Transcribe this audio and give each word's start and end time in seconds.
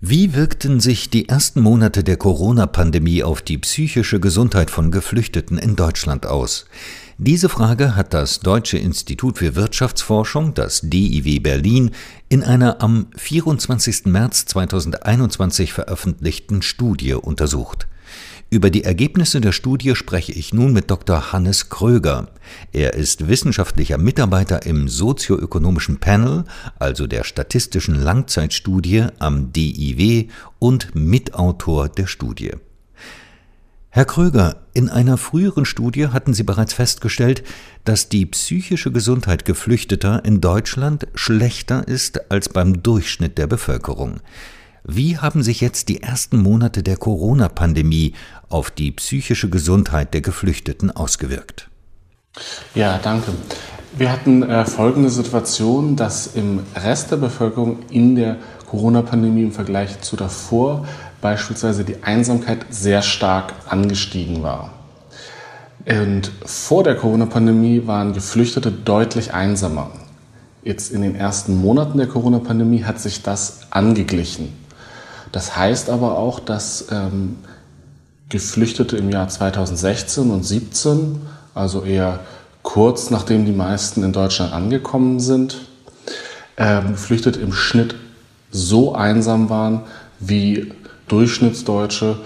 Wie 0.00 0.32
wirkten 0.32 0.78
sich 0.78 1.10
die 1.10 1.28
ersten 1.28 1.60
Monate 1.60 2.04
der 2.04 2.16
Corona-Pandemie 2.16 3.24
auf 3.24 3.42
die 3.42 3.58
psychische 3.58 4.20
Gesundheit 4.20 4.70
von 4.70 4.92
Geflüchteten 4.92 5.58
in 5.58 5.74
Deutschland 5.74 6.24
aus? 6.24 6.66
Diese 7.16 7.48
Frage 7.48 7.96
hat 7.96 8.14
das 8.14 8.38
Deutsche 8.38 8.78
Institut 8.78 9.38
für 9.38 9.56
Wirtschaftsforschung, 9.56 10.54
das 10.54 10.82
DIW 10.84 11.40
Berlin, 11.40 11.90
in 12.28 12.44
einer 12.44 12.80
am 12.80 13.08
24. 13.16 14.06
März 14.06 14.46
2021 14.46 15.72
veröffentlichten 15.72 16.62
Studie 16.62 17.14
untersucht. 17.14 17.88
Über 18.50 18.70
die 18.70 18.84
Ergebnisse 18.84 19.42
der 19.42 19.52
Studie 19.52 19.94
spreche 19.94 20.32
ich 20.32 20.54
nun 20.54 20.72
mit 20.72 20.90
Dr. 20.90 21.32
Hannes 21.32 21.68
Kröger. 21.68 22.28
Er 22.72 22.94
ist 22.94 23.28
wissenschaftlicher 23.28 23.98
Mitarbeiter 23.98 24.64
im 24.64 24.88
sozioökonomischen 24.88 26.00
Panel, 26.00 26.44
also 26.78 27.06
der 27.06 27.24
statistischen 27.24 27.94
Langzeitstudie 27.94 29.04
am 29.18 29.52
DIW 29.52 30.28
und 30.58 30.94
Mitautor 30.94 31.90
der 31.90 32.06
Studie. 32.06 32.52
Herr 33.90 34.06
Kröger, 34.06 34.62
in 34.72 34.88
einer 34.88 35.18
früheren 35.18 35.66
Studie 35.66 36.08
hatten 36.08 36.32
Sie 36.32 36.42
bereits 36.42 36.72
festgestellt, 36.72 37.42
dass 37.84 38.08
die 38.08 38.24
psychische 38.24 38.92
Gesundheit 38.92 39.44
Geflüchteter 39.44 40.24
in 40.24 40.40
Deutschland 40.40 41.06
schlechter 41.14 41.86
ist 41.86 42.30
als 42.30 42.48
beim 42.48 42.82
Durchschnitt 42.82 43.36
der 43.36 43.46
Bevölkerung. 43.46 44.20
Wie 44.90 45.18
haben 45.18 45.42
sich 45.42 45.60
jetzt 45.60 45.90
die 45.90 46.02
ersten 46.02 46.38
Monate 46.38 46.82
der 46.82 46.96
Corona-Pandemie 46.96 48.14
auf 48.48 48.70
die 48.70 48.90
psychische 48.90 49.50
Gesundheit 49.50 50.14
der 50.14 50.22
Geflüchteten 50.22 50.90
ausgewirkt? 50.90 51.68
Ja, 52.74 52.96
danke. 52.96 53.32
Wir 53.98 54.10
hatten 54.10 54.42
äh, 54.42 54.64
folgende 54.64 55.10
Situation, 55.10 55.94
dass 55.94 56.28
im 56.28 56.60
Rest 56.74 57.10
der 57.10 57.18
Bevölkerung 57.18 57.80
in 57.90 58.16
der 58.16 58.38
Corona-Pandemie 58.70 59.42
im 59.42 59.52
Vergleich 59.52 60.00
zu 60.00 60.16
davor 60.16 60.88
beispielsweise 61.20 61.84
die 61.84 62.02
Einsamkeit 62.02 62.64
sehr 62.70 63.02
stark 63.02 63.52
angestiegen 63.68 64.42
war. 64.42 64.72
Und 65.84 66.32
vor 66.46 66.82
der 66.82 66.94
Corona-Pandemie 66.94 67.82
waren 67.84 68.14
Geflüchtete 68.14 68.72
deutlich 68.72 69.34
einsamer. 69.34 69.90
Jetzt 70.64 70.90
in 70.90 71.02
den 71.02 71.14
ersten 71.14 71.60
Monaten 71.60 71.98
der 71.98 72.06
Corona-Pandemie 72.06 72.84
hat 72.84 73.00
sich 73.00 73.22
das 73.22 73.60
angeglichen. 73.68 74.66
Das 75.38 75.56
heißt 75.56 75.88
aber 75.88 76.18
auch, 76.18 76.40
dass 76.40 76.86
ähm, 76.90 77.36
Geflüchtete 78.28 78.96
im 78.96 79.08
Jahr 79.08 79.28
2016 79.28 80.32
und 80.32 80.44
2017, 80.44 81.20
also 81.54 81.84
eher 81.84 82.18
kurz 82.64 83.10
nachdem 83.10 83.46
die 83.46 83.52
meisten 83.52 84.02
in 84.02 84.12
Deutschland 84.12 84.52
angekommen 84.52 85.20
sind, 85.20 85.58
ähm, 86.56 86.88
Geflüchtete 86.88 87.38
im 87.38 87.52
Schnitt 87.52 87.94
so 88.50 88.96
einsam 88.96 89.48
waren 89.48 89.82
wie 90.18 90.72
Durchschnittsdeutsche 91.06 92.18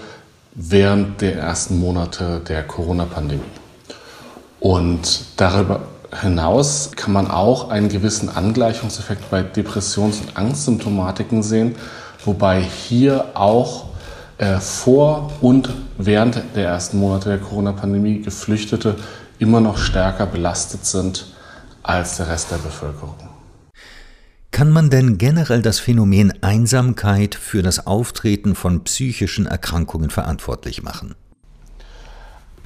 während 0.55 1.21
der 1.21 1.35
ersten 1.35 1.79
Monate 1.79 2.41
der 2.49 2.63
Corona-Pandemie. 2.63 3.43
Und 4.59 5.25
darüber 5.37 5.81
hinaus 6.19 6.89
kann 6.95 7.13
man 7.13 7.29
auch 7.29 7.69
einen 7.69 7.89
gewissen 7.89 8.29
Angleichungseffekt 8.29 9.29
bei 9.29 9.43
Depressions- 9.43 10.19
und 10.19 10.35
Angstsymptomatiken 10.35 11.43
sehen, 11.43 11.75
wobei 12.25 12.61
hier 12.61 13.31
auch 13.35 13.85
äh, 14.37 14.59
vor 14.59 15.31
und 15.41 15.69
während 15.97 16.41
der 16.55 16.65
ersten 16.67 16.97
Monate 16.97 17.29
der 17.29 17.39
Corona-Pandemie 17.39 18.21
Geflüchtete 18.21 18.95
immer 19.39 19.61
noch 19.61 19.77
stärker 19.77 20.25
belastet 20.25 20.85
sind 20.85 21.27
als 21.83 22.17
der 22.17 22.29
Rest 22.29 22.51
der 22.51 22.57
Bevölkerung. 22.57 23.15
Kann 24.51 24.71
man 24.71 24.89
denn 24.89 25.17
generell 25.17 25.61
das 25.61 25.79
Phänomen 25.79 26.33
Einsamkeit 26.41 27.35
für 27.35 27.63
das 27.63 27.87
Auftreten 27.87 28.53
von 28.53 28.83
psychischen 28.83 29.47
Erkrankungen 29.47 30.11
verantwortlich 30.11 30.83
machen? 30.83 31.15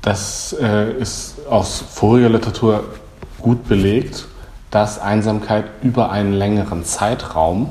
Das 0.01 0.55
äh, 0.61 0.91
ist 0.93 1.35
aus 1.49 1.79
voriger 1.79 2.29
Literatur 2.29 2.83
gut 3.39 3.67
belegt, 3.67 4.25
dass 4.69 4.99
Einsamkeit 4.99 5.65
über 5.81 6.11
einen 6.11 6.33
längeren 6.33 6.83
Zeitraum 6.83 7.69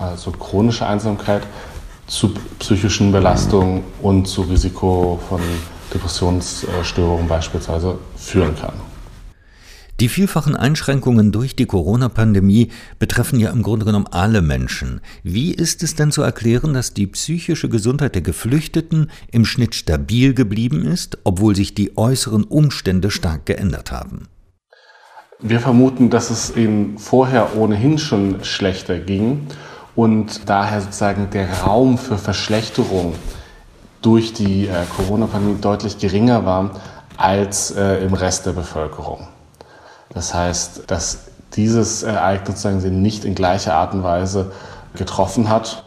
also 0.00 0.32
chronische 0.32 0.86
Einsamkeit, 0.86 1.42
zu 2.06 2.34
psychischen 2.58 3.12
Belastungen 3.12 3.84
und 4.02 4.26
zu 4.26 4.42
Risiko 4.42 5.20
von 5.28 5.40
Depressionsstörungen 5.94 7.28
beispielsweise 7.28 7.98
führen 8.16 8.56
kann. 8.56 8.74
Die 10.00 10.08
vielfachen 10.08 10.56
Einschränkungen 10.56 11.30
durch 11.30 11.56
die 11.56 11.66
Corona-Pandemie 11.66 12.70
betreffen 12.98 13.38
ja 13.38 13.50
im 13.50 13.62
Grunde 13.62 13.84
genommen 13.84 14.06
alle 14.10 14.40
Menschen. 14.40 15.02
Wie 15.22 15.52
ist 15.52 15.82
es 15.82 15.94
denn 15.94 16.10
zu 16.10 16.22
erklären, 16.22 16.72
dass 16.72 16.94
die 16.94 17.06
psychische 17.06 17.68
Gesundheit 17.68 18.14
der 18.14 18.22
Geflüchteten 18.22 19.10
im 19.30 19.44
Schnitt 19.44 19.74
stabil 19.74 20.32
geblieben 20.32 20.86
ist, 20.86 21.18
obwohl 21.24 21.54
sich 21.54 21.74
die 21.74 21.98
äußeren 21.98 22.44
Umstände 22.44 23.10
stark 23.10 23.44
geändert 23.44 23.92
haben? 23.92 24.28
Wir 25.38 25.60
vermuten, 25.60 26.08
dass 26.08 26.30
es 26.30 26.56
ihnen 26.56 26.96
vorher 26.96 27.54
ohnehin 27.56 27.98
schon 27.98 28.42
schlechter 28.42 28.98
ging 28.98 29.46
und 29.96 30.48
daher 30.48 30.80
sozusagen 30.80 31.30
der 31.30 31.62
Raum 31.62 31.98
für 31.98 32.18
Verschlechterung 32.18 33.14
durch 34.02 34.32
die 34.32 34.66
äh, 34.66 34.84
Corona-Pandemie 34.96 35.60
deutlich 35.60 35.98
geringer 35.98 36.44
war 36.44 36.70
als 37.16 37.70
äh, 37.72 38.04
im 38.04 38.14
Rest 38.14 38.46
der 38.46 38.52
Bevölkerung. 38.52 39.28
Das 40.10 40.32
heißt, 40.32 40.84
dass 40.86 41.26
dieses 41.54 42.02
Ereignis 42.02 42.48
sozusagen 42.48 42.80
sie 42.80 42.90
nicht 42.90 43.24
in 43.24 43.34
gleicher 43.34 43.74
Art 43.74 43.92
und 43.92 44.02
Weise 44.02 44.52
getroffen 44.94 45.48
hat. 45.48 45.84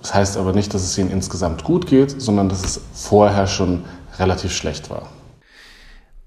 Das 0.00 0.14
heißt 0.14 0.36
aber 0.36 0.52
nicht, 0.52 0.74
dass 0.74 0.82
es 0.82 0.98
ihnen 0.98 1.10
insgesamt 1.10 1.64
gut 1.64 1.86
geht, 1.86 2.20
sondern 2.20 2.48
dass 2.48 2.64
es 2.64 2.80
vorher 2.92 3.46
schon 3.46 3.84
relativ 4.18 4.52
schlecht 4.52 4.90
war. 4.90 5.08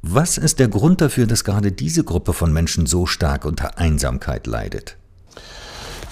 Was 0.02 0.38
ist 0.38 0.60
der 0.60 0.68
Grund 0.68 1.02
dafür, 1.02 1.28
dass 1.28 1.44
gerade 1.44 1.72
diese 1.72 2.04
Gruppe 2.04 2.34
von 2.34 2.54
Menschen 2.54 2.86
so 2.86 3.06
stark 3.06 3.46
unter 3.46 3.78
Einsamkeit 3.78 4.48
leidet? 4.48 4.96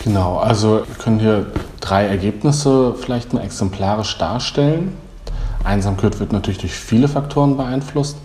Genau, 0.05 0.37
also 0.37 0.83
wir 0.87 0.95
können 0.99 1.19
hier 1.19 1.47
drei 1.79 2.05
Ergebnisse 2.05 2.93
vielleicht 2.93 3.33
mal 3.33 3.41
exemplarisch 3.41 4.19
darstellen. 4.19 4.95
Einsamkeit 5.63 6.19
wird 6.19 6.31
natürlich 6.31 6.59
durch 6.59 6.73
viele 6.73 7.07
Faktoren 7.07 7.57
beeinflusst, 7.57 8.17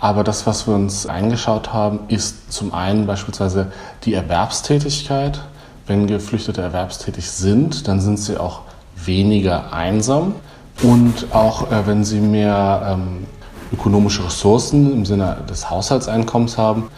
aber 0.00 0.24
das, 0.24 0.48
was 0.48 0.66
wir 0.66 0.74
uns 0.74 1.06
eingeschaut 1.06 1.72
haben, 1.72 2.00
ist 2.08 2.52
zum 2.52 2.74
einen 2.74 3.06
beispielsweise 3.06 3.70
die 4.02 4.14
Erwerbstätigkeit. 4.14 5.40
Wenn 5.86 6.08
Geflüchtete 6.08 6.60
erwerbstätig 6.60 7.30
sind, 7.30 7.86
dann 7.86 8.00
sind 8.00 8.18
sie 8.18 8.36
auch 8.36 8.62
weniger 8.96 9.72
einsam 9.72 10.34
und 10.82 11.32
auch 11.32 11.70
äh, 11.70 11.86
wenn 11.86 12.04
sie 12.04 12.18
mehr 12.18 12.96
ähm, 12.96 13.28
ökonomische 13.72 14.24
Ressourcen 14.24 14.92
im 14.92 15.06
Sinne 15.06 15.36
des 15.48 15.70
Haushaltseinkommens 15.70 16.58
haben, 16.58 16.88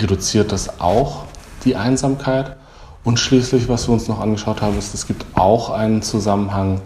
reduziert 0.00 0.52
das 0.52 0.78
auch 0.78 1.24
die 1.64 1.74
Einsamkeit. 1.74 2.61
Und 3.04 3.18
schließlich, 3.18 3.68
was 3.68 3.88
wir 3.88 3.94
uns 3.94 4.08
noch 4.08 4.20
angeschaut 4.20 4.62
haben, 4.62 4.78
ist, 4.78 4.94
es 4.94 5.06
gibt 5.06 5.24
auch 5.34 5.70
einen 5.70 6.02
Zusammenhang 6.02 6.80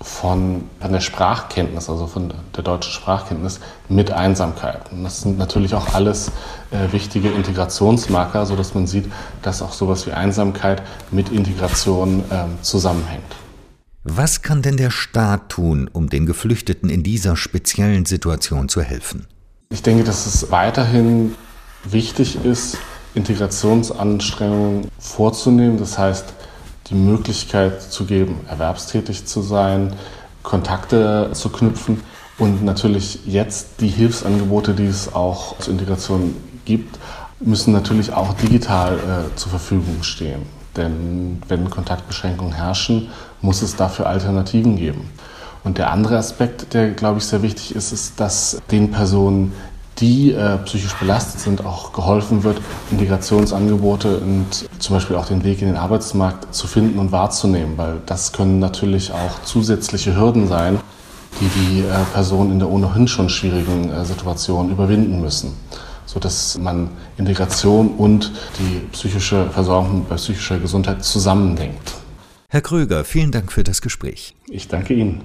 von, 0.00 0.64
von 0.80 0.92
der 0.92 1.00
Sprachkenntnis, 1.00 1.88
also 1.88 2.06
von 2.06 2.32
der 2.54 2.64
deutschen 2.64 2.92
Sprachkenntnis 2.92 3.60
mit 3.88 4.10
Einsamkeit. 4.10 4.90
Und 4.92 5.04
das 5.04 5.22
sind 5.22 5.38
natürlich 5.38 5.74
auch 5.74 5.94
alles 5.94 6.30
äh, 6.70 6.92
wichtige 6.92 7.30
Integrationsmarker, 7.30 8.46
sodass 8.46 8.74
man 8.74 8.86
sieht, 8.86 9.10
dass 9.42 9.62
auch 9.62 9.72
sowas 9.72 10.06
wie 10.06 10.12
Einsamkeit 10.12 10.82
mit 11.10 11.30
Integration 11.30 12.20
äh, 12.30 12.62
zusammenhängt. 12.62 13.22
Was 14.02 14.42
kann 14.42 14.60
denn 14.60 14.76
der 14.76 14.90
Staat 14.90 15.48
tun, 15.48 15.88
um 15.90 16.10
den 16.10 16.26
Geflüchteten 16.26 16.90
in 16.90 17.02
dieser 17.02 17.36
speziellen 17.36 18.04
Situation 18.04 18.68
zu 18.68 18.82
helfen? 18.82 19.26
Ich 19.70 19.82
denke, 19.82 20.04
dass 20.04 20.26
es 20.26 20.50
weiterhin 20.50 21.34
wichtig 21.84 22.44
ist, 22.44 22.76
Integrationsanstrengungen 23.14 24.90
vorzunehmen. 24.98 25.78
Das 25.78 25.98
heißt, 25.98 26.32
die 26.88 26.94
Möglichkeit 26.94 27.82
zu 27.82 28.04
geben, 28.04 28.40
erwerbstätig 28.48 29.26
zu 29.26 29.40
sein, 29.42 29.94
Kontakte 30.42 31.30
zu 31.32 31.48
knüpfen 31.48 32.02
und 32.38 32.64
natürlich 32.64 33.20
jetzt 33.26 33.80
die 33.80 33.88
Hilfsangebote, 33.88 34.74
die 34.74 34.86
es 34.86 35.14
auch 35.14 35.58
zur 35.58 35.72
Integration 35.72 36.36
gibt, 36.64 36.98
müssen 37.40 37.72
natürlich 37.72 38.12
auch 38.12 38.34
digital 38.34 38.96
äh, 38.96 39.36
zur 39.36 39.50
Verfügung 39.50 40.02
stehen. 40.02 40.42
Denn 40.76 41.42
wenn 41.48 41.70
Kontaktbeschränkungen 41.70 42.52
herrschen, 42.52 43.08
muss 43.40 43.62
es 43.62 43.76
dafür 43.76 44.06
Alternativen 44.06 44.76
geben. 44.76 45.10
Und 45.62 45.78
der 45.78 45.90
andere 45.90 46.18
Aspekt, 46.18 46.74
der, 46.74 46.90
glaube 46.90 47.18
ich, 47.18 47.24
sehr 47.24 47.42
wichtig 47.42 47.74
ist, 47.74 47.92
ist, 47.92 48.20
dass 48.20 48.60
den 48.70 48.90
Personen, 48.90 49.52
die 49.98 50.32
äh, 50.32 50.58
psychisch 50.58 50.94
belastet 50.94 51.40
sind, 51.40 51.64
auch 51.64 51.92
geholfen 51.92 52.42
wird, 52.42 52.60
Integrationsangebote 52.90 54.18
und 54.18 54.68
zum 54.78 54.96
Beispiel 54.96 55.16
auch 55.16 55.26
den 55.26 55.44
Weg 55.44 55.62
in 55.62 55.68
den 55.68 55.76
Arbeitsmarkt 55.76 56.54
zu 56.54 56.66
finden 56.66 56.98
und 56.98 57.12
wahrzunehmen, 57.12 57.76
weil 57.76 58.00
das 58.06 58.32
können 58.32 58.58
natürlich 58.58 59.12
auch 59.12 59.42
zusätzliche 59.44 60.16
Hürden 60.16 60.48
sein, 60.48 60.80
die 61.40 61.46
die 61.46 61.80
äh, 61.80 62.04
Personen 62.12 62.52
in 62.52 62.58
der 62.58 62.68
ohnehin 62.68 63.08
schon 63.08 63.28
schwierigen 63.28 63.90
äh, 63.90 64.04
Situation 64.04 64.70
überwinden 64.70 65.20
müssen, 65.20 65.52
sodass 66.06 66.58
man 66.58 66.90
Integration 67.16 67.88
und 67.96 68.32
die 68.58 68.80
psychische 68.92 69.48
Versorgung 69.50 70.06
bei 70.08 70.16
psychischer 70.16 70.58
Gesundheit 70.58 71.04
zusammendenkt. 71.04 71.94
Herr 72.48 72.60
Kröger, 72.60 73.04
vielen 73.04 73.32
Dank 73.32 73.50
für 73.50 73.64
das 73.64 73.82
Gespräch. 73.82 74.36
Ich 74.48 74.68
danke 74.68 74.94
Ihnen. 74.94 75.22